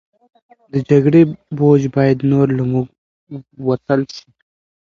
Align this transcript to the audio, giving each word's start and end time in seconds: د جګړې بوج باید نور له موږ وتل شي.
د 0.71 0.73
جګړې 0.89 1.21
بوج 1.57 1.81
باید 1.95 2.17
نور 2.31 2.47
له 2.57 2.63
موږ 2.71 2.87
وتل 3.67 4.01
شي. 4.15 4.27